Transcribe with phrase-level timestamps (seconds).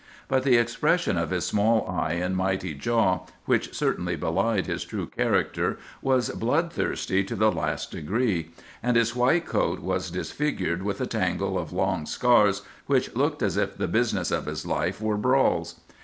[0.27, 5.05] "But the expression of his small eye and mighty jaw, which certainly belied his true
[5.05, 8.49] character, was bloodthirsty to the last degree;
[8.81, 13.57] and his white coat was disfigured with a tangle of long scars which looked as
[13.57, 15.79] if the business of his life were brawls.